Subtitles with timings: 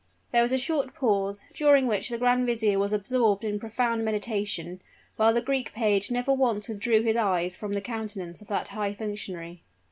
[0.31, 4.81] There was a short pause, during which the grand vizier was absorbed in profound meditation,
[5.15, 8.95] while the Greek page never once withdrew his eyes from the countenance of that high
[8.95, 9.61] functionary.